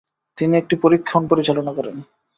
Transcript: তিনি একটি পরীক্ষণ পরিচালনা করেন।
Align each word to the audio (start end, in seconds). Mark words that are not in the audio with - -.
তিনি 0.37 0.53
একটি 0.57 0.75
পরীক্ষণ 0.75 1.23
পরিচালনা 1.27 1.71
করেন। 1.73 1.95